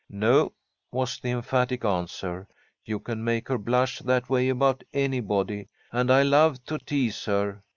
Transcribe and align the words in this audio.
"No," 0.09 0.53
was 0.91 1.19
the 1.19 1.29
emphatic 1.29 1.85
answer. 1.85 2.47
"You 2.83 2.99
can 2.99 3.23
make 3.23 3.49
her 3.49 3.59
blush 3.59 3.99
that 3.99 4.31
way 4.31 4.49
about 4.49 4.83
anybody, 4.95 5.67
and 5.91 6.09
I 6.09 6.23
love 6.23 6.63
to 6.65 6.79
tease 6.79 7.25
her. 7.25 7.61